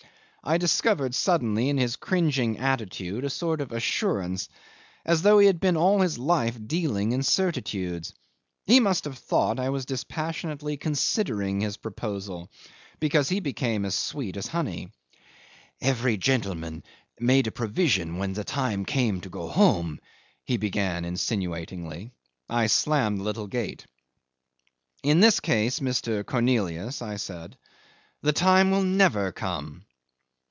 [0.43, 4.49] I discovered suddenly in his cringing attitude a sort of assurance,
[5.05, 8.15] as though he had been all his life dealing in certitudes.
[8.65, 12.49] He must have thought I was dispassionately considering his proposal,
[12.99, 14.89] because he became as sweet as honey.
[15.79, 16.81] "Every gentleman
[17.19, 19.99] made a provision when the time came to go home,"
[20.43, 22.13] he began insinuatingly.
[22.49, 23.85] I slammed the little gate.
[25.03, 26.25] "In this case, Mr.
[26.25, 27.59] Cornelius," I said,
[28.23, 29.85] "the time will never come."